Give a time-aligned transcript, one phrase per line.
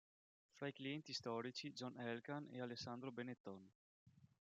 [0.53, 3.69] Fra i clienti storici John Elkann e Alessandro Benetton.